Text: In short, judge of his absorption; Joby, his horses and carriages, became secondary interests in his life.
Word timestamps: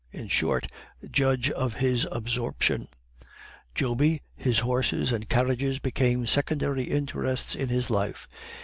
In 0.11 0.29
short, 0.29 0.67
judge 1.11 1.51
of 1.51 1.75
his 1.75 2.07
absorption; 2.11 2.87
Joby, 3.75 4.23
his 4.35 4.57
horses 4.57 5.11
and 5.11 5.29
carriages, 5.29 5.77
became 5.77 6.25
secondary 6.25 6.85
interests 6.85 7.53
in 7.53 7.69
his 7.69 7.91
life. 7.91 8.27